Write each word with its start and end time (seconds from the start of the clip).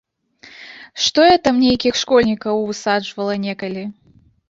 Што 1.09 1.19
я 1.27 1.35
там 1.49 1.55
нейкіх 1.65 2.01
школьнікаў 2.01 2.67
высаджвала 2.73 3.41
некалі. 3.49 3.83